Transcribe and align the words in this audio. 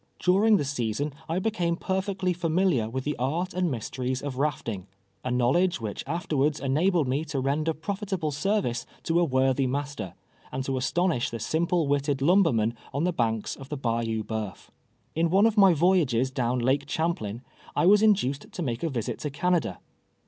During 0.17 0.57
the 0.57 0.65
season 0.65 1.13
I 1.29 1.37
be 1.37 1.51
came 1.51 1.75
perfectly 1.75 2.33
familiar 2.33 2.89
with 2.89 3.03
the 3.03 3.15
art 3.19 3.53
and 3.53 3.69
mysteries 3.69 4.23
of 4.23 4.39
rafting— 4.39 4.87
a 5.23 5.29
knowledge 5.29 5.79
which 5.79 6.03
afterwards 6.07 6.59
enabled 6.59 7.07
me 7.07 7.23
to 7.25 7.39
render 7.39 7.71
profitable 7.71 8.31
service 8.31 8.87
to 9.03 9.19
a 9.19 9.23
worthy 9.23 9.67
master, 9.67 10.15
and 10.51 10.63
to 10.65 10.75
astonish 10.75 11.29
the 11.29 11.37
simple 11.39 11.87
witted 11.87 12.19
lumbermen 12.19 12.73
on 12.91 13.03
the 13.03 13.13
banks 13.13 13.55
of 13.55 13.69
the 13.69 13.77
Bayou 13.77 14.23
Boeuf. 14.23 14.71
In 15.13 15.29
one 15.29 15.45
of 15.45 15.55
my 15.55 15.71
voyages 15.71 16.31
down 16.31 16.57
Lake 16.57 16.89
Champlain, 16.89 17.43
I 17.75 17.85
was 17.85 18.01
induced 18.01 18.51
to 18.53 18.63
make 18.63 18.81
a 18.81 18.89
visit 18.89 19.19
to 19.19 19.29
Canada. 19.29 19.77